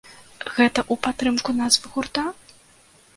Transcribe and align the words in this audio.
Гэта 0.53 0.79
ў 0.91 0.95
падтрымку 1.07 1.55
назвы 1.59 1.91
гурта? 1.99 2.23